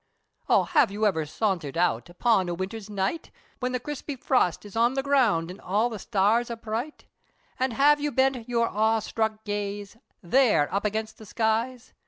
[0.49, 4.75] O have you ever saunthered out Upon a winther's night, Whin the crispy frost, is
[4.75, 7.05] on the ground, An' all the stars, are bright?
[7.59, 11.93] Then have you bent your awe sthrick gaze, There, up aginst the skies?